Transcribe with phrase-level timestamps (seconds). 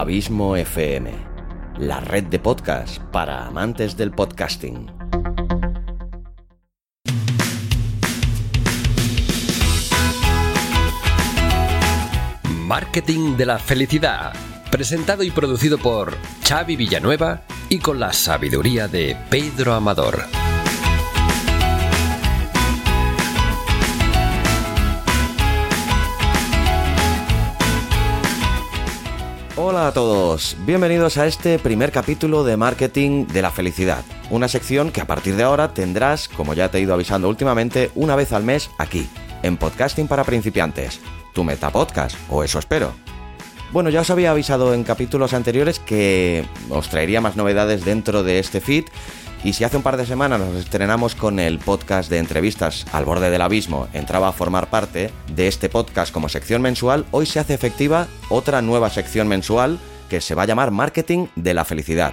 [0.00, 1.12] Abismo FM,
[1.76, 4.90] la red de podcast para amantes del podcasting.
[12.64, 14.32] Marketing de la Felicidad,
[14.70, 16.16] presentado y producido por
[16.48, 20.39] Xavi Villanueva y con la sabiduría de Pedro Amador.
[29.80, 34.92] Hola a todos, bienvenidos a este primer capítulo de Marketing de la Felicidad, una sección
[34.92, 38.34] que a partir de ahora tendrás, como ya te he ido avisando últimamente, una vez
[38.34, 39.08] al mes aquí,
[39.42, 41.00] en Podcasting para Principiantes,
[41.32, 42.92] tu metapodcast, o eso espero.
[43.72, 48.38] Bueno, ya os había avisado en capítulos anteriores que os traería más novedades dentro de
[48.38, 48.84] este feed
[49.42, 53.04] y si hace un par de semanas nos estrenamos con el podcast de entrevistas al
[53.04, 57.40] borde del abismo, entraba a formar parte de este podcast como sección mensual, hoy se
[57.40, 62.12] hace efectiva otra nueva sección mensual que se va a llamar Marketing de la Felicidad.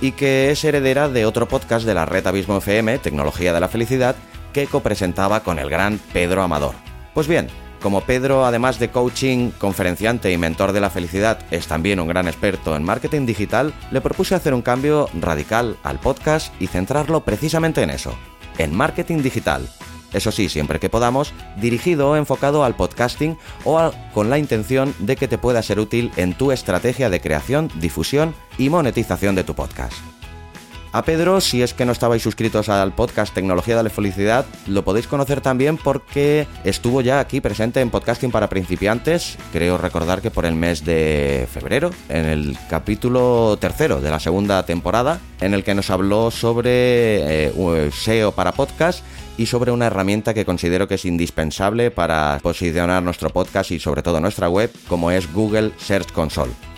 [0.00, 3.68] Y que es heredera de otro podcast de la red Abismo FM, Tecnología de la
[3.68, 4.16] Felicidad,
[4.52, 6.74] que copresentaba con el gran Pedro Amador.
[7.14, 7.48] Pues bien,
[7.80, 12.28] como Pedro, además de coaching, conferenciante y mentor de la felicidad, es también un gran
[12.28, 17.82] experto en marketing digital, le propuse hacer un cambio radical al podcast y centrarlo precisamente
[17.82, 18.14] en eso,
[18.58, 19.68] en marketing digital.
[20.12, 25.16] Eso sí, siempre que podamos, dirigido o enfocado al podcasting o con la intención de
[25.16, 29.54] que te pueda ser útil en tu estrategia de creación, difusión y monetización de tu
[29.54, 29.94] podcast.
[30.92, 34.82] A Pedro, si es que no estabais suscritos al podcast Tecnología de la Felicidad, lo
[34.82, 40.32] podéis conocer también porque estuvo ya aquí presente en Podcasting para Principiantes, creo recordar que
[40.32, 45.62] por el mes de febrero, en el capítulo tercero de la segunda temporada, en el
[45.62, 49.04] que nos habló sobre eh, SEO para podcast
[49.38, 54.02] y sobre una herramienta que considero que es indispensable para posicionar nuestro podcast y sobre
[54.02, 56.69] todo nuestra web, como es Google Search Console.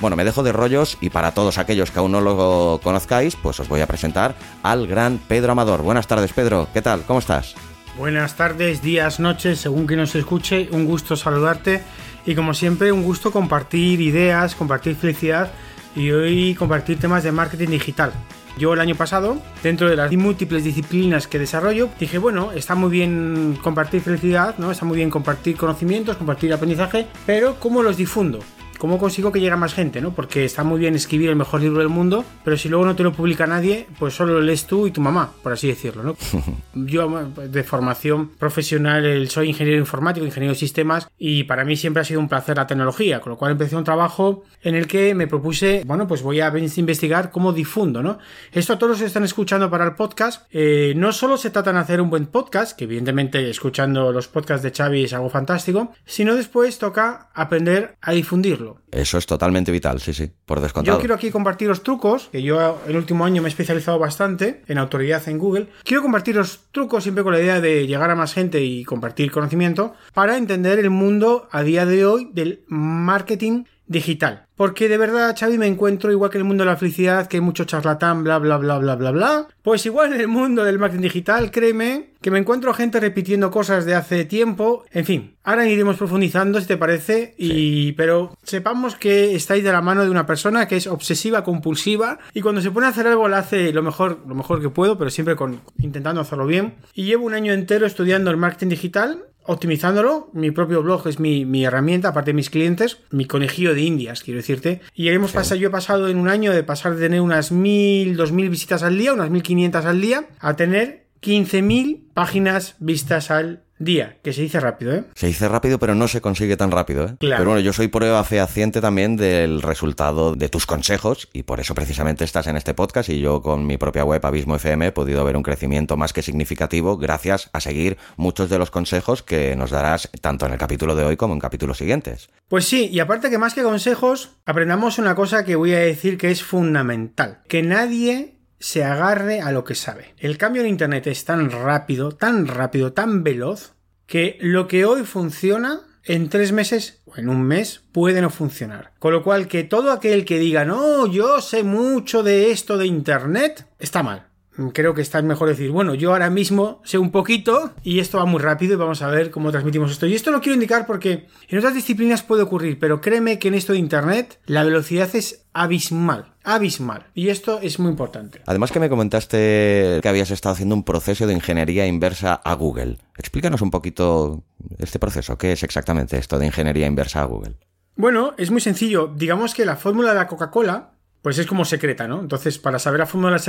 [0.00, 3.58] Bueno, me dejo de rollos y para todos aquellos que aún no lo conozcáis, pues
[3.58, 5.82] os voy a presentar al gran Pedro Amador.
[5.82, 6.68] Buenas tardes, Pedro.
[6.72, 7.02] ¿Qué tal?
[7.02, 7.56] ¿Cómo estás?
[7.96, 10.68] Buenas tardes, días, noches, según que nos escuche.
[10.70, 11.82] Un gusto saludarte
[12.24, 15.50] y como siempre un gusto compartir ideas, compartir felicidad
[15.96, 18.12] y hoy compartir temas de marketing digital.
[18.56, 22.90] Yo el año pasado, dentro de las múltiples disciplinas que desarrollo, dije, bueno, está muy
[22.90, 24.70] bien compartir felicidad, ¿no?
[24.70, 28.38] Está muy bien compartir conocimientos, compartir aprendizaje, pero ¿cómo los difundo?
[28.78, 30.00] ¿Cómo consigo que llegue más gente?
[30.00, 30.12] ¿no?
[30.12, 33.02] Porque está muy bien escribir el mejor libro del mundo, pero si luego no te
[33.02, 36.04] lo publica nadie, pues solo lo lees tú y tu mamá, por así decirlo.
[36.04, 36.16] ¿no?
[36.74, 42.04] Yo de formación profesional soy ingeniero informático, ingeniero de sistemas, y para mí siempre ha
[42.04, 45.26] sido un placer la tecnología, con lo cual empecé un trabajo en el que me
[45.26, 48.18] propuse, bueno, pues voy a investigar cómo difundo, ¿no?
[48.52, 51.72] Esto a todos los que están escuchando para el podcast, eh, no solo se trata
[51.72, 55.92] de hacer un buen podcast, que evidentemente escuchando los podcasts de Xavi es algo fantástico,
[56.04, 58.67] sino después toca aprender a difundirlo.
[58.90, 60.96] Eso es totalmente vital, sí, sí, por descontado.
[60.96, 64.62] Yo quiero aquí compartir los trucos, que yo el último año me he especializado bastante
[64.66, 65.68] en autoridad en Google.
[65.84, 69.30] Quiero compartir los trucos siempre con la idea de llegar a más gente y compartir
[69.30, 74.46] conocimiento para entender el mundo a día de hoy del marketing digital.
[74.56, 77.36] Porque de verdad, Xavi, me encuentro igual que en el mundo de la felicidad, que
[77.36, 79.48] hay mucho charlatán, bla, bla, bla, bla, bla, bla.
[79.62, 83.84] Pues igual en el mundo del marketing digital, créeme, que me encuentro gente repitiendo cosas
[83.84, 84.84] de hace tiempo.
[84.90, 87.94] En fin, ahora iremos profundizando, si te parece, y sí.
[87.96, 92.40] pero sepamos que estáis de la mano de una persona que es obsesiva, compulsiva, y
[92.40, 95.10] cuando se pone a hacer algo lo hace lo mejor, lo mejor que puedo, pero
[95.10, 96.74] siempre con, intentando hacerlo bien.
[96.94, 100.30] Y llevo un año entero estudiando el marketing digital optimizándolo.
[100.34, 104.22] Mi propio blog es mi, mi, herramienta, aparte de mis clientes, mi conejillo de indias,
[104.22, 104.82] quiero decirte.
[104.94, 108.16] Y hemos pasado, yo he pasado en un año de pasar de tener unas mil,
[108.16, 113.30] dos mil visitas al día, unas mil quinientas al día, a tener 15.000 páginas vistas
[113.30, 115.04] al día, que se dice rápido, ¿eh?
[115.14, 117.16] Se dice rápido, pero no se consigue tan rápido, ¿eh?
[117.18, 117.40] Claro.
[117.40, 121.74] Pero bueno, yo soy prueba fehaciente también del resultado de tus consejos y por eso
[121.74, 125.24] precisamente estás en este podcast y yo con mi propia web Abismo FM he podido
[125.24, 129.70] ver un crecimiento más que significativo gracias a seguir muchos de los consejos que nos
[129.70, 132.28] darás tanto en el capítulo de hoy como en capítulos siguientes.
[132.48, 136.18] Pues sí, y aparte que más que consejos, aprendamos una cosa que voy a decir
[136.18, 140.14] que es fundamental, que nadie se agarre a lo que sabe.
[140.18, 143.74] El cambio en Internet es tan rápido, tan rápido, tan veloz,
[144.06, 148.92] que lo que hoy funciona en tres meses o en un mes puede no funcionar.
[148.98, 152.86] Con lo cual que todo aquel que diga, no, yo sé mucho de esto de
[152.86, 154.27] Internet, está mal.
[154.72, 158.24] Creo que está mejor decir, bueno, yo ahora mismo sé un poquito y esto va
[158.24, 160.06] muy rápido y vamos a ver cómo transmitimos esto.
[160.06, 163.54] Y esto lo quiero indicar porque en otras disciplinas puede ocurrir, pero créeme que en
[163.54, 167.06] esto de Internet la velocidad es abismal, abismal.
[167.14, 168.40] Y esto es muy importante.
[168.46, 172.98] Además que me comentaste que habías estado haciendo un proceso de ingeniería inversa a Google.
[173.16, 174.42] Explícanos un poquito
[174.78, 175.38] este proceso?
[175.38, 177.54] ¿Qué es exactamente esto de ingeniería inversa a Google?
[177.96, 179.12] Bueno, es muy sencillo.
[179.14, 182.20] Digamos que la fórmula de la Coca-Cola pues es como secreta, ¿no?
[182.20, 183.40] Entonces, para saber la fórmula,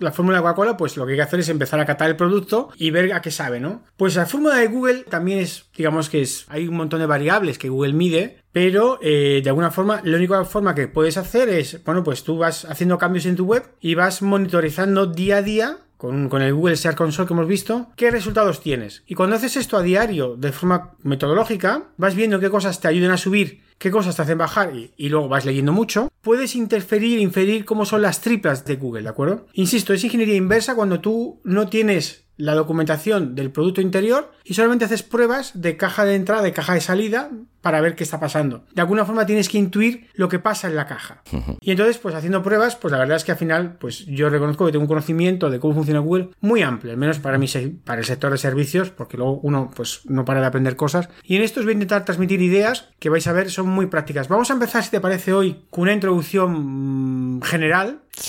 [0.00, 2.16] la, fórmula de Coca-Cola, pues lo que hay que hacer es empezar a catar el
[2.16, 3.82] producto y ver a qué sabe, ¿no?
[3.96, 7.58] Pues la fórmula de Google también es, digamos que es, hay un montón de variables
[7.58, 11.82] que Google mide, pero eh, de alguna forma, la única forma que puedes hacer es,
[11.84, 15.78] bueno, pues tú vas haciendo cambios en tu web y vas monitorizando día a día
[15.96, 19.02] con, con, el Google Search Console que hemos visto, qué resultados tienes.
[19.06, 23.12] Y cuando haces esto a diario, de forma metodológica, vas viendo qué cosas te ayudan
[23.12, 27.64] a subir qué cosas te hacen bajar y, luego vas leyendo mucho, puedes interferir inferir
[27.64, 29.46] cómo son las triplas de Google, ¿de acuerdo?
[29.52, 34.84] Insisto, es ingeniería inversa cuando tú no tienes la documentación del producto interior y solamente
[34.84, 37.30] haces pruebas de caja de entrada, de caja de salida
[37.66, 38.64] para ver qué está pasando.
[38.74, 41.22] De alguna forma tienes que intuir lo que pasa en la caja.
[41.60, 44.66] Y entonces, pues haciendo pruebas, pues la verdad es que al final, pues yo reconozco
[44.66, 47.48] que tengo un conocimiento de cómo funciona Google muy amplio, al menos para, mi,
[47.84, 51.08] para el sector de servicios, porque luego uno pues no para de aprender cosas.
[51.24, 53.86] Y en esto os voy a intentar transmitir ideas que vais a ver son muy
[53.86, 54.28] prácticas.
[54.28, 57.40] Vamos a empezar, si te parece hoy, con una introducción mm,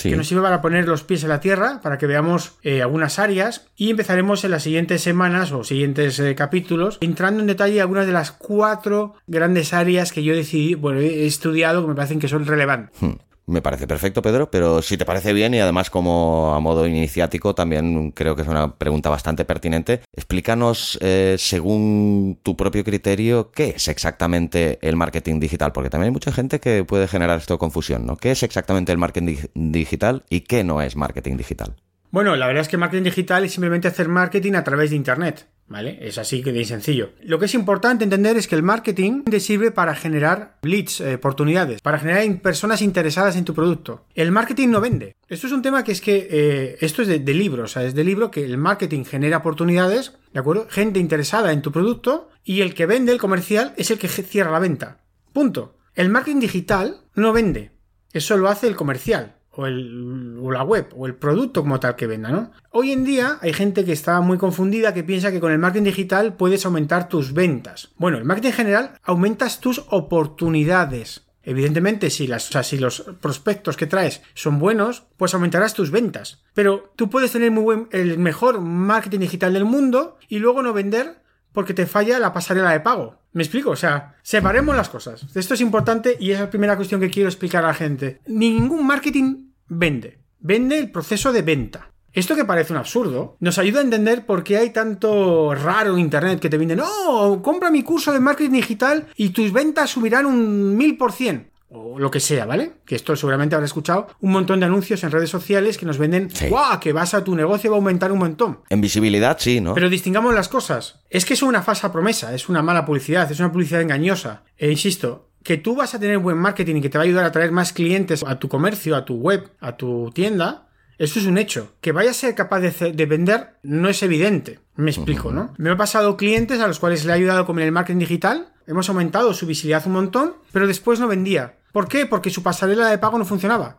[0.02, 3.18] que nos sirve para poner los pies en la tierra, para que veamos eh, algunas
[3.18, 8.06] áreas y empezaremos en las siguientes semanas o siguientes eh, capítulos entrando en detalle algunas
[8.06, 12.28] de las cuatro grandes áreas que yo decidí, bueno, he estudiado que me parecen que
[12.28, 13.00] son relevantes.
[13.00, 13.27] Hmm.
[13.48, 17.54] Me parece perfecto, Pedro, pero si te parece bien y además como a modo iniciático
[17.54, 23.70] también creo que es una pregunta bastante pertinente, explícanos eh, según tu propio criterio qué
[23.76, 28.04] es exactamente el marketing digital, porque también hay mucha gente que puede generar esto confusión,
[28.04, 28.18] ¿no?
[28.18, 31.74] ¿Qué es exactamente el marketing digital y qué no es marketing digital?
[32.10, 35.46] Bueno, la verdad es que marketing digital es simplemente hacer marketing a través de Internet.
[35.66, 35.98] ¿Vale?
[36.00, 37.10] Es así que de sencillo.
[37.22, 41.82] Lo que es importante entender es que el marketing sirve para generar leads, eh, oportunidades,
[41.82, 44.06] para generar personas interesadas en tu producto.
[44.14, 45.14] El marketing no vende.
[45.28, 47.84] Esto es un tema que es que eh, esto es de, de libro, o sea,
[47.84, 50.66] es de libro que el marketing genera oportunidades, ¿de acuerdo?
[50.70, 54.50] Gente interesada en tu producto y el que vende, el comercial, es el que cierra
[54.50, 55.04] la venta.
[55.34, 55.76] Punto.
[55.94, 57.72] El marketing digital no vende.
[58.14, 62.06] Eso lo hace el comercial o, el, la web o el producto como tal que
[62.06, 62.52] venda, ¿no?
[62.70, 65.84] Hoy en día hay gente que está muy confundida que piensa que con el marketing
[65.84, 67.90] digital puedes aumentar tus ventas.
[67.96, 71.26] Bueno, el marketing en general aumentas tus oportunidades.
[71.42, 76.44] Evidentemente, si, las, si los prospectos que traes son buenos, pues aumentarás tus ventas.
[76.54, 80.72] Pero tú puedes tener muy buen, el mejor marketing digital del mundo y luego no
[80.72, 81.22] vender
[81.52, 83.18] porque te falla la pasarela de pago.
[83.32, 83.70] ¿Me explico?
[83.70, 85.26] O sea, separemos las cosas.
[85.34, 88.20] Esto es importante y es la primera cuestión que quiero explicar a la gente.
[88.26, 90.18] Ningún marketing vende.
[90.40, 91.90] Vende el proceso de venta.
[92.12, 96.00] Esto que parece un absurdo, nos ayuda a entender por qué hay tanto raro en
[96.00, 100.26] Internet que te venden, no, compra mi curso de marketing digital y tus ventas subirán
[100.26, 102.72] un mil por cien o lo que sea, ¿vale?
[102.86, 106.30] Que esto seguramente habrá escuchado un montón de anuncios en redes sociales que nos venden,
[106.48, 106.80] ¡guau!
[106.80, 108.60] Que vas a tu negocio va a aumentar un montón.
[108.70, 109.74] En visibilidad, sí, ¿no?
[109.74, 111.00] Pero distingamos las cosas.
[111.10, 114.44] Es que es una falsa promesa, es una mala publicidad, es una publicidad engañosa.
[114.56, 117.24] E insisto, que tú vas a tener buen marketing y que te va a ayudar
[117.24, 120.68] a traer más clientes a tu comercio, a tu web, a tu tienda,
[120.98, 121.74] eso es un hecho.
[121.80, 124.60] Que vayas a ser capaz de, vender no es evidente.
[124.74, 125.54] Me explico, ¿no?
[125.56, 128.88] Me ha pasado clientes a los cuales le ha ayudado con el marketing digital, hemos
[128.88, 131.56] aumentado su visibilidad un montón, pero después no vendía.
[131.72, 132.06] ¿Por qué?
[132.06, 133.78] Porque su pasarela de pago no funcionaba.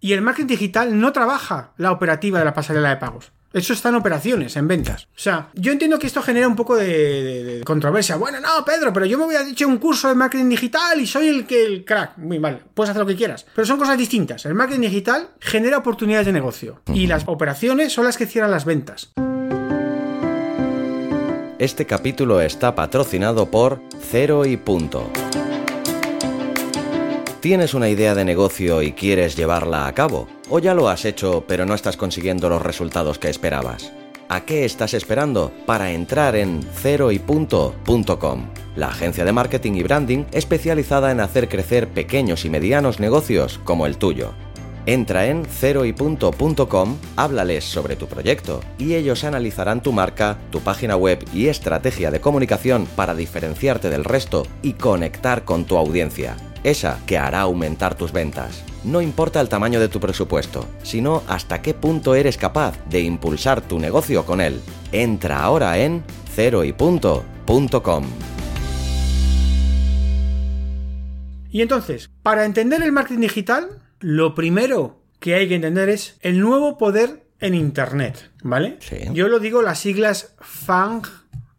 [0.00, 3.32] Y el marketing digital no trabaja la operativa de la pasarela de pagos.
[3.52, 5.04] Eso está en operaciones, en ventas.
[5.06, 8.16] O sea, yo entiendo que esto genera un poco de, controversia.
[8.16, 11.06] Bueno, no, Pedro, pero yo me voy a hecho un curso de marketing digital y
[11.06, 12.16] soy el que el crack.
[12.18, 13.46] Muy mal, puedes hacer lo que quieras.
[13.54, 14.46] Pero son cosas distintas.
[14.46, 18.64] El marketing digital genera oportunidades de negocio y las operaciones son las que cierran las
[18.64, 19.10] ventas.
[21.58, 25.10] Este capítulo está patrocinado por Cero y Punto.
[27.40, 30.28] ¿Tienes una idea de negocio y quieres llevarla a cabo?
[30.52, 33.92] ¿O ya lo has hecho pero no estás consiguiendo los resultados que esperabas?
[34.28, 38.46] ¿A qué estás esperando para entrar en ceroypunto.com?
[38.74, 43.86] La agencia de marketing y branding especializada en hacer crecer pequeños y medianos negocios como
[43.86, 44.32] el tuyo.
[44.86, 51.24] Entra en ceroypunto.com, háblales sobre tu proyecto y ellos analizarán tu marca, tu página web
[51.32, 57.18] y estrategia de comunicación para diferenciarte del resto y conectar con tu audiencia esa que
[57.18, 58.62] hará aumentar tus ventas.
[58.84, 63.60] No importa el tamaño de tu presupuesto, sino hasta qué punto eres capaz de impulsar
[63.60, 64.60] tu negocio con él.
[64.92, 66.02] Entra ahora en
[66.34, 68.04] ceroypunto.com.
[71.50, 76.40] Y entonces, para entender el marketing digital, lo primero que hay que entender es el
[76.40, 78.78] nuevo poder en Internet, ¿vale?
[79.12, 81.02] Yo lo digo las siglas FANG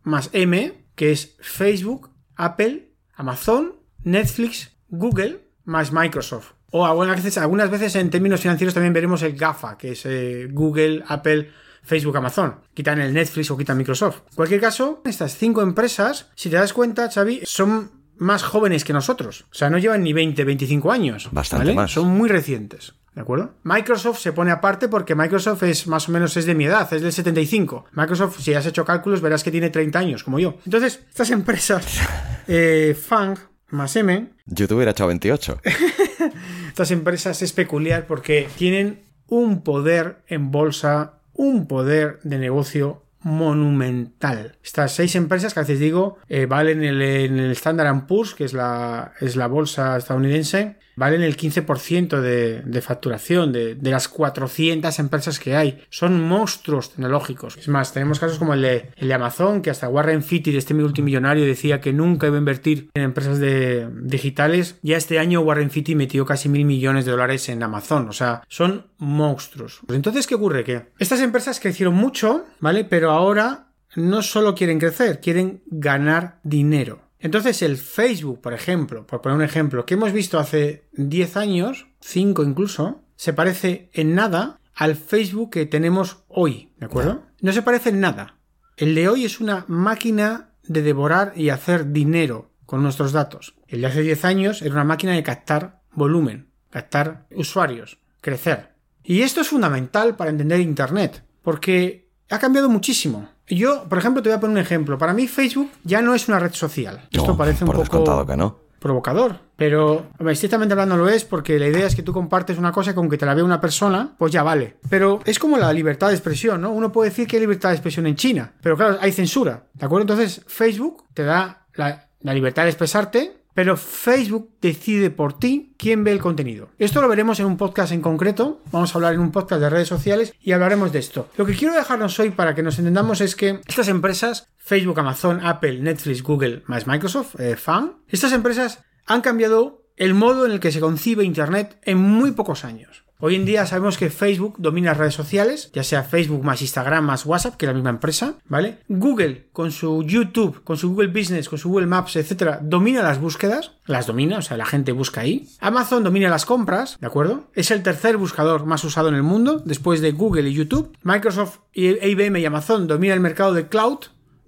[0.04, 6.52] más M, que es Facebook, Apple, Amazon, Netflix, Google más Microsoft.
[6.72, 10.48] O algunas veces, algunas veces en términos financieros también veremos el GAFA, que es eh,
[10.52, 11.50] Google, Apple,
[11.84, 14.22] Facebook, Amazon, quitan el Netflix o quitan Microsoft.
[14.30, 18.94] En cualquier caso, estas cinco empresas, si te das cuenta, Xavi, son más jóvenes que
[18.94, 19.46] nosotros.
[19.52, 21.30] O sea, no llevan ni 20, 25 años.
[21.32, 21.92] Bastante más.
[21.92, 22.94] Son muy recientes.
[23.16, 23.56] ¿De acuerdo?
[23.64, 27.02] Microsoft se pone aparte porque Microsoft es más o menos es de mi edad, es
[27.02, 27.86] del 75.
[27.92, 30.56] Microsoft, si has hecho cálculos, verás que tiene 30 años, como yo.
[30.64, 31.86] Entonces, estas empresas,
[32.48, 33.38] eh, Fang
[33.72, 34.30] más M.
[34.46, 35.62] YouTube echado 28.
[36.68, 44.58] estas empresas es peculiar porque tienen un poder en bolsa, un poder de negocio monumental.
[44.64, 48.34] Estas seis empresas que a veces digo eh, valen en el, en el Standard Poor's,
[48.34, 53.92] que es la, es la bolsa estadounidense, valen el 15% de, de facturación de, de,
[53.92, 55.84] las 400 empresas que hay.
[55.90, 57.58] Son monstruos tecnológicos.
[57.58, 61.46] Es más, tenemos casos como el de, el Amazon, que hasta Warren Fitty, este multimillonario,
[61.46, 64.78] decía que nunca iba a invertir en empresas de, digitales.
[64.82, 68.10] Ya este año Warren Fitty metió casi mil millones de dólares en Amazon.
[68.10, 69.80] O sea, son monstruos.
[69.86, 70.64] Pues entonces, ¿qué ocurre?
[70.64, 72.86] Que estas empresas crecieron mucho, ¿vale?
[72.86, 77.02] Pero ahora no solo quieren crecer, quieren ganar dinero.
[77.22, 81.88] Entonces el Facebook, por ejemplo, por poner un ejemplo, que hemos visto hace 10 años,
[82.02, 87.24] 5 incluso, se parece en nada al Facebook que tenemos hoy, ¿de acuerdo?
[87.40, 88.38] No se parece en nada.
[88.76, 93.54] El de hoy es una máquina de devorar y hacer dinero con nuestros datos.
[93.68, 98.74] El de hace 10 años era una máquina de captar volumen, captar usuarios, crecer.
[99.04, 103.30] Y esto es fundamental para entender Internet, porque ha cambiado muchísimo.
[103.48, 104.98] Yo, por ejemplo, te voy a poner un ejemplo.
[104.98, 107.02] Para mí Facebook ya no es una red social.
[107.14, 108.60] No, Esto parece un por poco que no.
[108.80, 109.40] provocador.
[109.58, 113.10] Pero, estrictamente hablando lo es porque la idea es que tú compartes una cosa con
[113.10, 114.78] que te la vea una persona, pues ya vale.
[114.90, 116.72] Pero es como la libertad de expresión, ¿no?
[116.72, 119.86] Uno puede decir que hay libertad de expresión en China, pero claro, hay censura, ¿de
[119.86, 120.04] acuerdo?
[120.04, 126.04] Entonces, Facebook te da la, la libertad de expresarte, pero Facebook decide por ti quién
[126.04, 126.70] ve el contenido.
[126.78, 128.62] Esto lo veremos en un podcast en concreto.
[128.72, 131.30] Vamos a hablar en un podcast de redes sociales y hablaremos de esto.
[131.38, 135.46] Lo que quiero dejarnos hoy para que nos entendamos es que estas empresas, Facebook, Amazon,
[135.46, 140.60] Apple, Netflix, Google, más Microsoft, eh, FAN, estas empresas han cambiado el modo en el
[140.60, 143.04] que se concibe Internet en muy pocos años.
[143.24, 147.06] Hoy en día sabemos que Facebook domina las redes sociales, ya sea Facebook más Instagram
[147.06, 148.80] más WhatsApp, que es la misma empresa, ¿vale?
[148.88, 153.22] Google con su YouTube, con su Google Business, con su Google Maps, etcétera, domina las
[153.22, 155.48] búsquedas, las domina, o sea, la gente busca ahí.
[155.60, 157.52] Amazon domina las compras, ¿de acuerdo?
[157.54, 160.98] Es el tercer buscador más usado en el mundo, después de Google y YouTube.
[161.04, 164.00] Microsoft, IBM y Amazon dominan el mercado de cloud,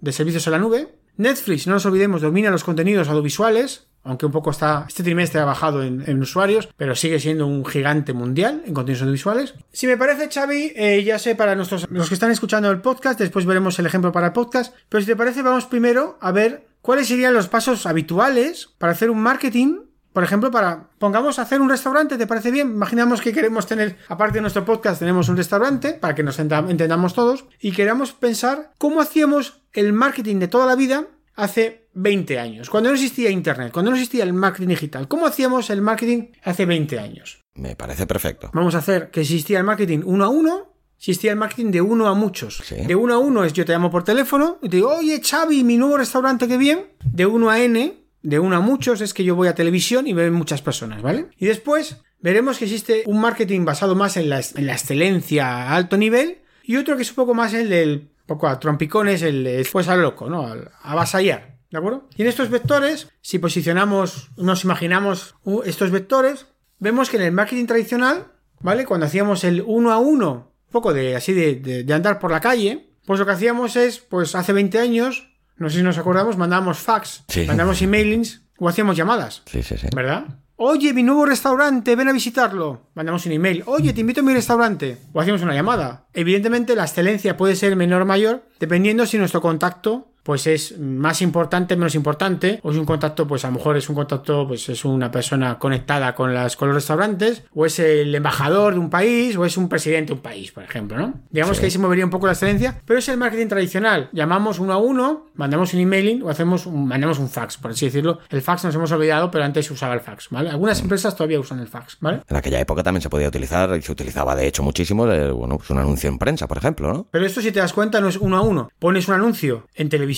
[0.01, 0.95] de servicios en la nube.
[1.15, 5.45] Netflix, no nos olvidemos, domina los contenidos audiovisuales, aunque un poco está, este trimestre ha
[5.45, 9.55] bajado en, usuarios, pero sigue siendo un gigante mundial en contenidos audiovisuales.
[9.71, 13.19] Si me parece, Xavi, eh, ya sé para nuestros, los que están escuchando el podcast,
[13.19, 16.67] después veremos el ejemplo para el podcast, pero si te parece, vamos primero a ver
[16.81, 19.79] cuáles serían los pasos habituales para hacer un marketing
[20.13, 22.69] por ejemplo, para, pongamos, hacer un restaurante, ¿te parece bien?
[22.69, 27.15] Imaginamos que queremos tener, aparte de nuestro podcast, tenemos un restaurante, para que nos entendamos
[27.15, 32.69] todos, y queramos pensar cómo hacíamos el marketing de toda la vida hace 20 años,
[32.69, 35.07] cuando no existía Internet, cuando no existía el marketing digital.
[35.07, 37.43] ¿Cómo hacíamos el marketing hace 20 años?
[37.55, 38.49] Me parece perfecto.
[38.53, 42.07] Vamos a hacer que existía el marketing uno a uno, existía el marketing de uno
[42.07, 42.61] a muchos.
[42.63, 42.75] Sí.
[42.75, 45.63] De uno a uno es yo te llamo por teléfono y te digo, oye Xavi,
[45.63, 46.87] mi nuevo restaurante, qué bien.
[47.03, 50.13] De uno a N, de uno a muchos, es que yo voy a televisión y
[50.13, 51.27] ven muchas personas, ¿vale?
[51.37, 55.75] Y después veremos que existe un marketing basado más en la, en la excelencia a
[55.75, 59.43] alto nivel y otro que es un poco más el del poco a trompicones, el
[59.43, 60.47] después al loco, ¿no?
[60.47, 61.52] Al avasallar.
[61.73, 62.07] ¿De acuerdo?
[62.15, 65.33] Y en estos vectores, si posicionamos, nos imaginamos
[65.65, 66.45] estos vectores,
[66.77, 68.27] vemos que en el marketing tradicional,
[68.61, 68.85] ¿vale?
[68.85, 72.41] Cuando hacíamos el uno a uno, poco de así de, de, de andar por la
[72.41, 76.37] calle, pues lo que hacíamos es, pues hace 20 años, no sé si nos acordamos,
[76.37, 77.45] mandábamos fax, Sí.
[77.47, 79.87] mandábamos emailings o hacíamos llamadas, Sí, sí, sí.
[79.95, 80.25] ¿verdad?
[80.57, 82.91] Oye, mi nuevo restaurante, ven a visitarlo.
[82.93, 83.63] Mandamos un email.
[83.65, 84.99] Oye, te invito a mi restaurante.
[85.11, 86.05] O hacemos una llamada.
[86.13, 91.21] Evidentemente, la excelencia puede ser menor o mayor, dependiendo si nuestro contacto pues es más
[91.21, 94.67] importante, menos importante, o es un contacto, pues a lo mejor es un contacto, pues
[94.69, 98.89] es una persona conectada con, las, con los restaurantes, o es el embajador de un
[98.89, 101.13] país, o es un presidente de un país, por ejemplo, ¿no?
[101.29, 101.61] Digamos Sí.
[101.61, 104.09] que ahí se movería un poco la excelencia, pero es el marketing tradicional.
[104.13, 107.85] Llamamos uno a uno, mandamos un emailing o hacemos un, mandamos un fax, por así
[107.85, 108.19] decirlo.
[108.29, 110.49] El fax nos hemos olvidado, pero antes se usaba el fax, ¿vale?
[110.49, 112.21] Algunas empresas todavía usan el fax, ¿vale?
[112.27, 115.57] En aquella época también se podía utilizar, y se utilizaba de hecho muchísimo, el- bueno,
[115.57, 117.07] pues un anuncio en prensa, por ejemplo, ¿no?
[117.11, 118.69] Pero esto, si te das cuenta, no es uno a uno.
[118.79, 120.12] Pones un anuncio en televisión,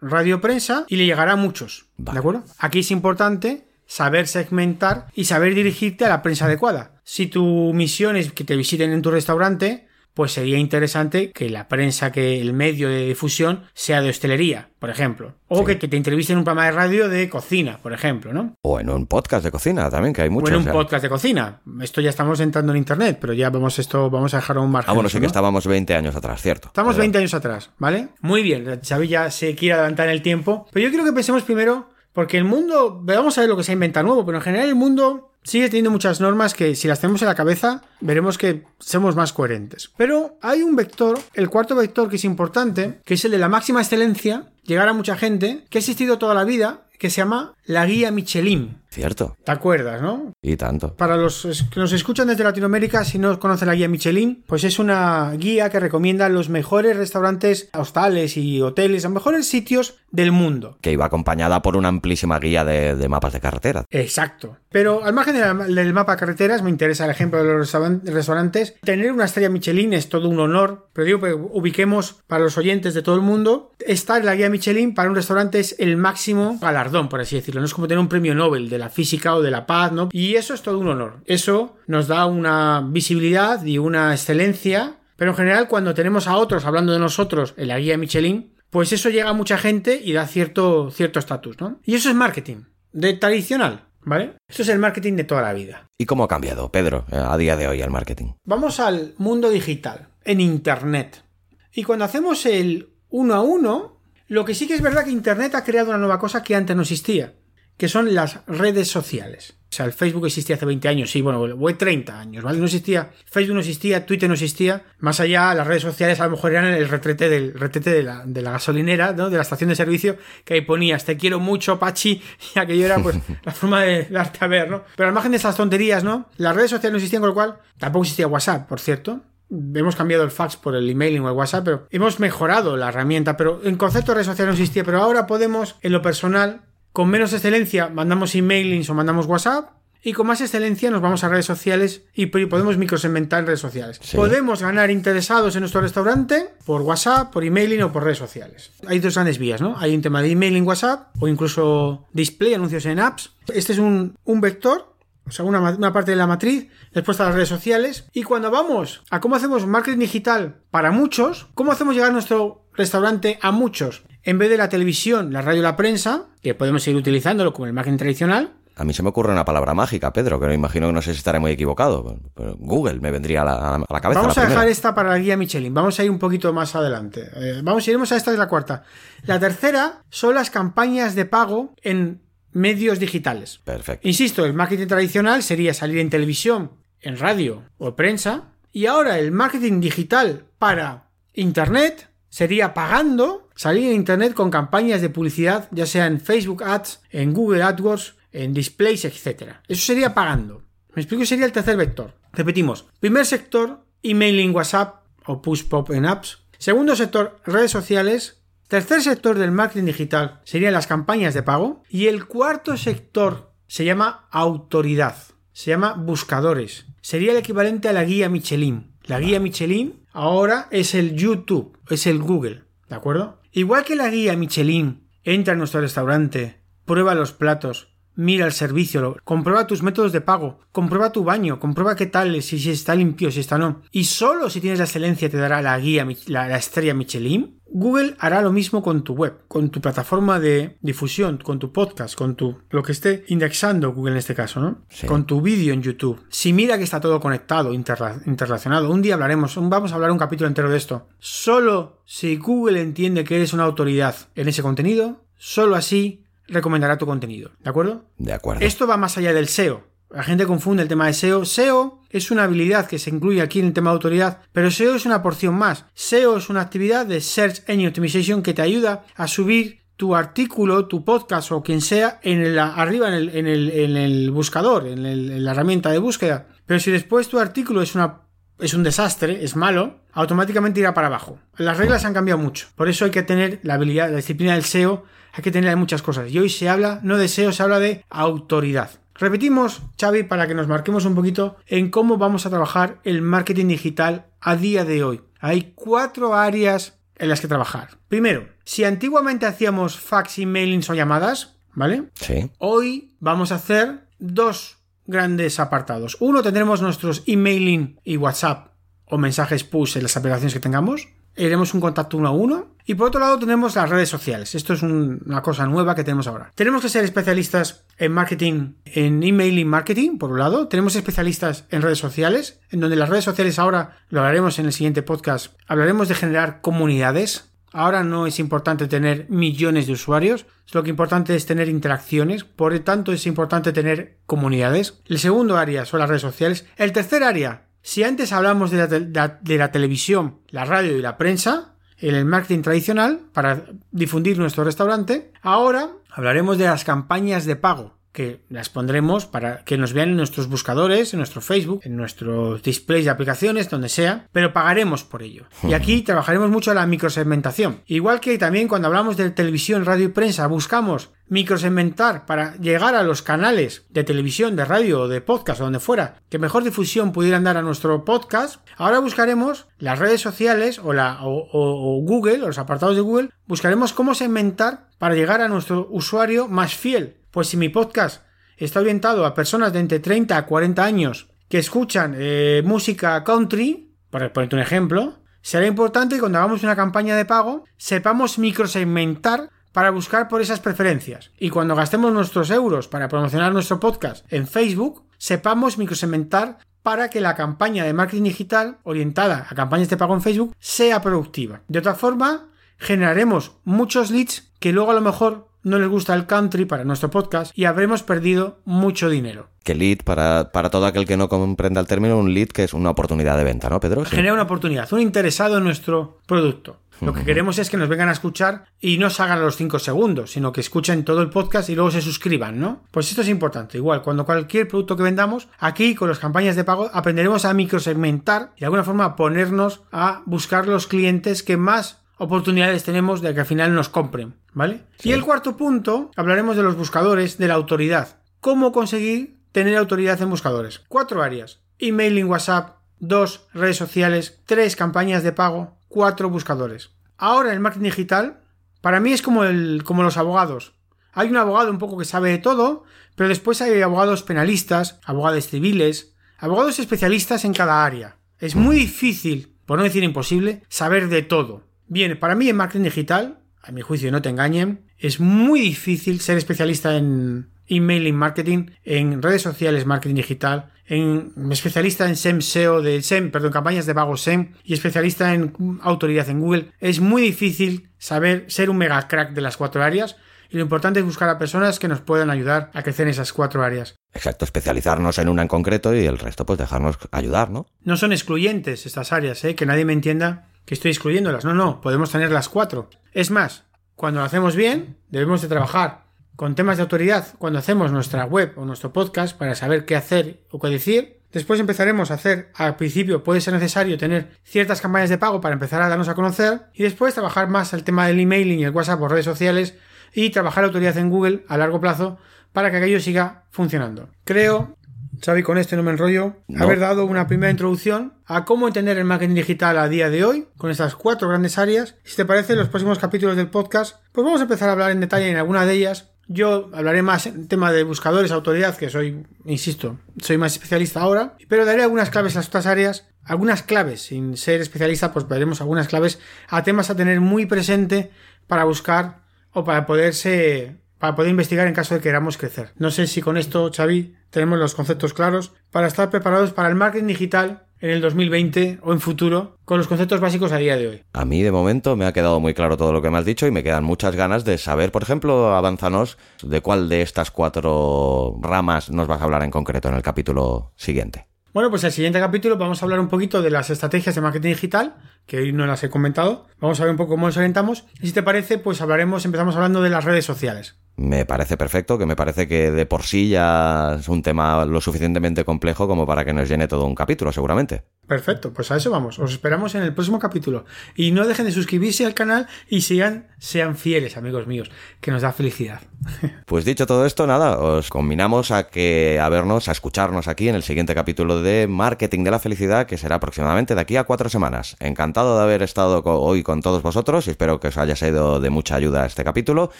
[0.00, 1.86] radio, prensa y le llegará a muchos.
[1.96, 2.16] Vale.
[2.16, 2.44] ¿De acuerdo?
[2.58, 6.92] Aquí es importante saber segmentar y saber dirigirte a la prensa adecuada.
[7.04, 9.87] Si tu misión es que te visiten en tu restaurante,
[10.18, 14.90] pues sería interesante que la prensa, que el medio de difusión sea de hostelería, por
[14.90, 15.34] ejemplo.
[15.46, 18.54] O que, te entrevisten en un programa de radio de cocina, por ejemplo, ¿no?
[18.62, 20.50] O en un podcast de cocina también, que hay muchos.
[20.50, 21.60] O en un podcast de cocina.
[21.80, 24.90] Esto ya estamos entrando en internet, pero ya vamos esto, vamos a dejar un margen.
[24.90, 26.66] Ah, bueno, sí que estábamos 20 años atrás, cierto.
[26.66, 28.08] Estamos 20 años atrás, ¿vale?
[28.20, 31.44] Muy bien, Xavi ya se quiere adelantar en el tiempo, pero yo quiero que pensemos
[31.44, 34.68] primero, porque el mundo, vamos a ver lo que se inventa nuevo, pero en general
[34.68, 38.64] el mundo sigue teniendo muchas normas que si las tenemos en la cabeza veremos que
[38.80, 39.92] somos más coherentes.
[39.96, 43.48] Pero hay un vector, el cuarto vector que es importante, que es el de la
[43.48, 47.54] máxima excelencia, llegar a mucha gente, que ha existido toda la vida, que se llama
[47.64, 48.78] la guía Michelin.
[48.90, 49.36] Cierto.
[49.44, 50.32] ¿Te acuerdas, no?
[50.40, 50.94] Y tanto.
[50.96, 54.78] Para los que nos escuchan desde Latinoamérica, si no conocen la guía Michelin, pues es
[54.78, 60.78] una guía que recomienda los mejores restaurantes, hostales y hoteles, los mejores sitios del mundo.
[60.80, 63.84] Que iba acompañada por una amplísima guía de, mapas de carretera.
[63.90, 64.56] Exacto.
[64.70, 67.72] Pero al margen del mapa de carreteras, me interesa el ejemplo de los
[68.04, 68.74] restaurantes.
[68.82, 72.94] Tener una estrella Michelin es todo un honor, pero digo que ubiquemos para los oyentes
[72.94, 73.72] de todo el mundo.
[73.80, 74.57] Estar en la guía Michelin
[74.94, 77.60] para un restaurante es el máximo galardón, por así decirlo.
[77.60, 80.08] No es como tener un premio Nobel de la física o de la paz, ¿no?
[80.12, 81.20] Y eso es todo un honor.
[81.24, 84.96] Eso nos da una visibilidad y una excelencia.
[85.16, 88.92] Pero en general, cuando tenemos a otros hablando de nosotros en la guía Michelin, pues
[88.92, 91.80] eso llega a mucha gente y da cierto cierto estatus, ¿no?
[91.84, 94.34] Y eso es marketing, de tradicional, ¿vale?
[94.48, 95.86] Eso es el marketing de toda la vida.
[95.98, 98.34] ¿Y cómo ha cambiado, Pedro, a día de hoy el marketing?
[98.44, 101.24] Vamos al mundo digital, en Internet.
[101.72, 103.97] Y cuando hacemos el uno a uno,
[104.28, 106.76] lo que sí que es verdad que Internet ha creado una nueva cosa que antes
[106.76, 107.34] no existía
[107.78, 109.54] que son las redes sociales.
[109.70, 112.58] O sea, el Facebook existía hace 20 años, sí, bueno, fue 30 años, ¿vale?
[112.58, 114.82] No existía, Facebook no existía, Twitter no existía.
[114.98, 118.24] Más allá, las redes sociales a lo mejor eran el retrete del retrete de la,
[118.26, 119.30] de la gasolinera, ¿no?
[119.30, 122.20] De la estación de servicio, que ahí ponías, te quiero mucho, Pachi,
[122.56, 124.82] y aquello era pues la forma de darte a ver, ¿no?
[124.96, 126.28] Pero al margen de esas tonterías, ¿no?
[126.36, 129.22] Las redes sociales no existían, con lo cual tampoco existía WhatsApp, por cierto.
[129.50, 133.36] Hemos cambiado el fax por el emailing o el WhatsApp, pero hemos mejorado la herramienta,
[133.36, 136.62] pero en concepto de redes sociales no existía, pero ahora podemos, en lo personal,
[136.92, 139.70] con menos excelencia mandamos emailings o mandamos WhatsApp.
[140.02, 144.00] Y con más excelencia nos vamos a redes sociales y podemos microsegmentar en redes sociales.
[144.14, 148.70] Podemos ganar interesados en nuestro restaurante por WhatsApp, por emailing o por redes sociales.
[148.86, 149.76] Hay dos grandes vías, ¿no?
[149.76, 153.32] Hay un tema de emailing WhatsApp o incluso display, anuncios en apps.
[153.52, 154.87] Este es un, vector
[155.28, 158.08] o sea, una, una, parte de la matriz, después está las redes sociales.
[158.12, 163.38] Y cuando vamos a cómo hacemos marketing digital para muchos, cómo hacemos llegar nuestro restaurante
[163.42, 167.52] a muchos, en vez de la televisión, la radio la prensa, que podemos seguir utilizándolo
[167.52, 168.54] como el marketing tradicional.
[168.76, 171.12] A mí se me ocurre una palabra mágica, Pedro, que me imagino que no sé
[171.12, 172.20] si estaré muy equivocado.
[172.34, 174.20] Pero Google me vendría a la, cabeza.
[174.20, 175.74] Vamos a dejar esta para la guía Michelin.
[175.74, 177.28] Vamos a ir un poquito más adelante.
[177.34, 178.84] Eh, vamos, iremos a esta de la cuarta.
[179.24, 183.60] La tercera son las campañas de pago en medios digitales.
[183.64, 184.06] Perfecto.
[184.06, 188.52] Insisto, el marketing tradicional sería salir en televisión, en radio o prensa.
[188.72, 195.10] Y ahora el marketing digital para Internet sería pagando salir en Internet con campañas de
[195.10, 199.54] publicidad, ya sea en Facebook Ads, en Google AdWords, en displays, etc.
[199.66, 200.62] Eso sería pagando.
[200.94, 202.14] Me explico, sería el tercer vector.
[202.32, 202.86] Repetimos.
[203.00, 206.38] Primer sector, emailing WhatsApp o push pop en apps.
[206.58, 208.42] Segundo sector, redes sociales.
[208.68, 211.82] Tercer sector del marketing digital serían las campañas de pago.
[211.88, 215.16] Y el cuarto sector se llama autoridad.
[215.52, 216.84] Se llama buscadores.
[217.00, 218.92] Sería el equivalente a la guía Michelin.
[219.04, 223.40] La guía Michelin ahora es el YouTube, es el Google, ¿de acuerdo?
[223.52, 229.16] Igual que la guía Michelin entra en nuestro restaurante, prueba los platos, mira el servicio,
[229.22, 233.30] comprueba tus métodos de pago, comprueba tu baño, comprueba qué tal, si, si está limpio,
[233.30, 233.82] si está no.
[233.92, 237.60] Y solo si tienes la excelencia te dará la guía, la estrella Michelin.
[237.70, 242.16] Google hará lo mismo con tu web, con tu plataforma de difusión, con tu podcast,
[242.16, 244.84] con tu lo que esté indexando Google en este caso, ¿no?
[245.06, 246.20] Con tu vídeo en YouTube.
[246.28, 250.48] Si mira que está todo conectado, interrelacionado, un día hablaremos, vamos a hablar un capítulo
[250.48, 251.06] entero de esto.
[251.20, 257.06] Solo si Google entiende que eres una autoridad en ese contenido, solo así recomendará tu
[257.06, 258.04] contenido, ¿de acuerdo?
[258.16, 258.64] De acuerdo.
[258.64, 259.84] Esto va más allá del SEO.
[260.10, 261.44] La gente confunde el tema de SEO.
[261.44, 264.94] SEO es una habilidad que se incluye aquí en el tema de autoridad, pero SEO
[264.94, 265.84] es una porción más.
[265.94, 270.86] SEO es una actividad de Search Engine Optimization que te ayuda a subir tu artículo,
[270.86, 274.86] tu podcast o quien sea en el, arriba en el, en el, en el buscador,
[274.86, 276.46] en, en, la herramienta de búsqueda.
[276.64, 278.22] Pero si después tu artículo es una
[278.58, 281.38] es un desastre, es malo, automáticamente irá para abajo.
[281.56, 282.68] Las reglas han cambiado mucho.
[282.74, 286.02] Por eso hay que tener la habilidad, la disciplina del SEO, hay que tener muchas
[286.02, 286.30] cosas.
[286.30, 288.90] Y hoy se habla no de SEO, se habla de autoridad.
[289.14, 293.66] Repetimos, Xavi, para que nos marquemos un poquito en cómo vamos a trabajar el marketing
[293.66, 295.20] digital a día de hoy.
[295.40, 297.98] Hay cuatro áreas en las que trabajar.
[298.08, 302.10] Primero, si antiguamente hacíamos fax, emailings o llamadas, ¿vale?
[302.14, 302.50] Sí.
[302.58, 304.77] Hoy vamos a hacer dos
[305.08, 306.16] grandes apartados.
[306.20, 308.68] Uno tendremos nuestros emailing y WhatsApp
[309.06, 311.08] o mensajes push en las aplicaciones que tengamos.
[311.36, 312.76] Iremos un contacto uno a uno.
[312.84, 314.54] Y por otro lado tenemos las redes sociales.
[314.54, 316.50] Esto es una cosa nueva que tenemos ahora.
[316.54, 320.68] Tenemos que ser especialistas en marketing, en email y marketing, por un lado.
[320.68, 324.72] Tenemos especialistas en redes sociales, en donde las redes sociales ahora, lo hablaremos en el
[324.72, 327.50] siguiente podcast, hablaremos de generar comunidades.
[327.72, 332.72] Ahora no es importante tener millones de usuarios, lo que importante es tener interacciones, por
[332.72, 335.00] lo tanto es importante tener comunidades.
[335.06, 336.66] El segundo área son las redes sociales.
[336.76, 342.14] El tercer área si antes hablamos de la, televisión, la radio y la prensa, en
[342.14, 348.40] el marketing tradicional, para difundir nuestro restaurante, ahora hablaremos de las campañas de pago que
[348.48, 353.04] las pondremos para que nos vean en nuestros buscadores, en nuestro Facebook, en nuestros displays
[353.04, 355.46] de aplicaciones, donde sea, pero pagaremos por ello.
[355.62, 357.82] Y aquí trabajaremos mucho la microsegmentación.
[357.86, 363.02] Igual que también cuando hablamos de televisión, radio y prensa, buscamos microsegmentar para llegar a
[363.02, 367.12] los canales de televisión, de radio o de podcast o donde fuera que mejor difusión
[367.12, 372.46] pudieran dar a nuestro podcast, ahora buscaremos las redes sociales o, la, o, Google, o
[372.46, 377.50] los apartados de Google, buscaremos cómo segmentar para llegar a nuestro usuario más fiel, pues
[377.50, 378.24] si mi podcast
[378.56, 383.94] está orientado a personas de entre 30 a 40 años que escuchan eh, música country,
[384.10, 389.50] por ponerte un ejemplo, será importante que cuando hagamos una campaña de pago sepamos microsegmentar
[389.70, 391.30] para buscar por esas preferencias.
[391.38, 397.20] Y cuando gastemos nuestros euros para promocionar nuestro podcast en Facebook, sepamos microsegmentar para que
[397.20, 401.60] la campaña de marketing digital orientada a campañas de pago en Facebook sea productiva.
[401.68, 402.48] De otra forma,
[402.78, 407.10] generaremos muchos leads que luego a lo mejor no les gusta el country para nuestro
[407.10, 409.48] podcast y habremos perdido mucho dinero.
[409.64, 412.72] Que lead, para, para todo aquel que no comprenda el término, un lead que es
[412.72, 414.04] una oportunidad de venta, ¿no, Pedro?
[414.04, 416.80] Genera una oportunidad, un interesado en nuestro producto.
[417.00, 420.32] Lo que queremos es que nos vengan a escuchar y no salgan los 5 segundos,
[420.32, 422.82] sino que escuchen todo el podcast y luego se suscriban, ¿no?
[422.90, 423.78] Pues esto es importante.
[423.78, 428.52] Igual, cuando cualquier producto que vendamos, aquí con las campañas de pago aprenderemos a microsegmentar
[428.56, 433.40] y de alguna forma ponernos a buscar los clientes que más oportunidades tenemos de que
[433.40, 434.82] al final nos compren, ¿vale?
[435.02, 438.18] Y el cuarto punto, hablaremos de los buscadores, de la autoridad.
[438.40, 440.80] ¿Cómo conseguir tener autoridad en buscadores?
[440.88, 441.60] Cuatro áreas.
[441.78, 446.90] Emailing, WhatsApp, dos redes sociales, tres campañas de pago, cuatro buscadores.
[447.16, 448.40] Ahora el marketing digital,
[448.80, 450.74] para mí es como, el, como los abogados.
[451.12, 452.84] Hay un abogado un poco que sabe de todo,
[453.16, 458.16] pero después hay abogados penalistas, abogados civiles, abogados especialistas en cada área.
[458.38, 461.67] Es muy difícil, por no decir imposible, saber de todo.
[461.88, 466.20] Bien, para mí en marketing digital, a mi juicio no te engañen, es muy difícil
[466.20, 472.82] ser especialista en emailing marketing, en redes sociales marketing digital, en especialista en SEM SEO
[472.82, 476.72] de SEM, perdón, campañas de pago SEM y especialista en autoridad en Google.
[476.80, 480.16] Es muy difícil saber ser un mega crack de las cuatro áreas
[480.50, 483.32] y lo importante es buscar a personas que nos puedan ayudar a crecer en esas
[483.32, 483.96] cuatro áreas.
[484.14, 487.66] Exacto, especializarnos en una en concreto y el resto pues dejarnos ayudar, ¿no?
[487.82, 489.54] No son excluyentes estas áreas, ¿eh?
[489.54, 491.46] que nadie me entienda que estoy excluyéndolas.
[491.46, 492.90] No, no, podemos tener las cuatro.
[493.12, 493.64] Es más,
[493.96, 496.04] cuando lo hacemos bien, debemos de trabajar
[496.36, 500.44] con temas de autoridad cuando hacemos nuestra web o nuestro podcast para saber qué hacer
[500.50, 501.22] o qué decir.
[501.32, 505.54] Después empezaremos a hacer, al principio puede ser necesario tener ciertas campañas de pago para
[505.54, 508.70] empezar a darnos a conocer y después trabajar más el tema del emailing y el
[508.70, 509.74] WhatsApp o redes sociales
[510.12, 512.18] y trabajar autoridad en Google a largo plazo
[512.52, 514.10] para que aquello siga funcionando.
[514.24, 514.76] Creo
[515.24, 519.04] Xavi, con este no me enrollo, haber dado una primera introducción a cómo entender el
[519.04, 521.96] marketing digital a día de hoy, con estas cuatro grandes áreas.
[522.04, 524.90] Si te parece, en los próximos capítulos del podcast, pues vamos a empezar a hablar
[524.90, 526.10] en detalle en alguna de ellas.
[526.26, 531.36] Yo hablaré más en tema de buscadores, autoridad, que soy, insisto, soy más especialista ahora,
[531.48, 535.88] pero daré algunas claves a estas áreas, algunas claves, sin ser especialista, pues veremos algunas
[535.88, 538.10] claves a temas a tener muy presente
[538.46, 542.72] para buscar o para poderse para poder investigar en caso de que queramos crecer.
[542.76, 546.74] No sé si con esto, Xavi, tenemos los conceptos claros para estar preparados para el
[546.74, 550.88] marketing digital en el 2020 o en futuro con los conceptos básicos a día de
[550.88, 551.02] hoy.
[551.12, 553.46] A mí de momento me ha quedado muy claro todo lo que me has dicho
[553.46, 558.36] y me quedan muchas ganas de saber, por ejemplo, avánzanos de cuál de estas cuatro
[558.42, 561.26] ramas nos vas a hablar en concreto en el capítulo siguiente.
[561.54, 564.20] Bueno, pues en el siguiente capítulo vamos a hablar un poquito de las estrategias de
[564.20, 564.96] marketing digital,
[565.28, 566.46] que hoy no las he comentado.
[566.58, 567.84] Vamos a ver un poco cómo nos orientamos.
[568.00, 571.96] Y si te parece, pues hablaremos, empezamos hablando de las redes sociales me parece perfecto,
[571.96, 576.06] que me parece que de por sí ya es un tema lo suficientemente complejo como
[576.06, 577.84] para que nos llene todo un capítulo, seguramente.
[578.06, 579.18] Perfecto, pues a eso vamos.
[579.18, 580.64] Os esperamos en el próximo capítulo.
[580.96, 585.22] Y no dejen de suscribirse al canal y sigan, sean fieles, amigos míos, que nos
[585.22, 585.80] da felicidad.
[586.46, 590.54] Pues dicho todo esto, nada, os combinamos a que a vernos, a escucharnos aquí en
[590.54, 594.30] el siguiente capítulo de Marketing de la Felicidad, que será aproximadamente de aquí a cuatro
[594.30, 594.74] semanas.
[595.18, 598.76] De haber estado hoy con todos vosotros y espero que os haya sido de mucha
[598.76, 599.72] ayuda este capítulo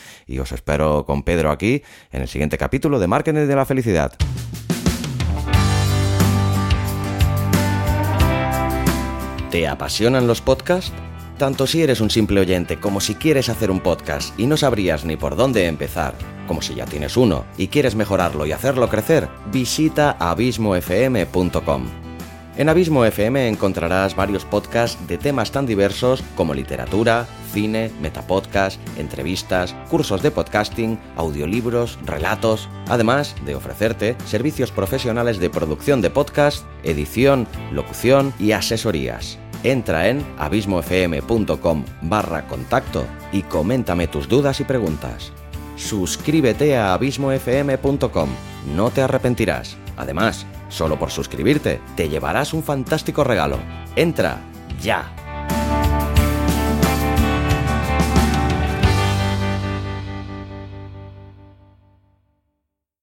[0.26, 4.14] y os espero con Pedro aquí en el siguiente capítulo de Marketing de la Felicidad.
[9.52, 10.92] ¿Te apasionan los podcasts?
[11.38, 15.04] Tanto si eres un simple oyente como si quieres hacer un podcast y no sabrías
[15.04, 16.14] ni por dónde empezar,
[16.48, 22.07] como si ya tienes uno y quieres mejorarlo y hacerlo crecer, visita abismofm.com.
[22.58, 29.76] En Abismo FM encontrarás varios podcasts de temas tan diversos como literatura, cine, metapodcast, entrevistas,
[29.88, 37.46] cursos de podcasting, audiolibros, relatos, además de ofrecerte servicios profesionales de producción de podcast, edición,
[37.70, 39.38] locución y asesorías.
[39.62, 45.32] Entra en abismofm.com barra contacto y coméntame tus dudas y preguntas.
[45.76, 48.30] Suscríbete a abismofm.com,
[48.74, 49.76] no te arrepentirás.
[49.96, 53.58] Además, Solo por suscribirte te llevarás un fantástico regalo.
[53.96, 54.40] Entra
[54.80, 55.27] ya.